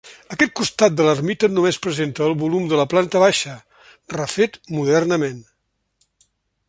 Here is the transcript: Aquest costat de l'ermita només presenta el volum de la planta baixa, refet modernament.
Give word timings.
Aquest 0.35 0.53
costat 0.59 0.95
de 1.01 1.05
l'ermita 1.07 1.49
només 1.57 1.77
presenta 1.83 2.25
el 2.29 2.33
volum 2.45 2.65
de 2.71 2.79
la 2.81 2.87
planta 2.95 3.21
baixa, 3.25 3.53
refet 4.17 4.59
modernament. 4.79 5.39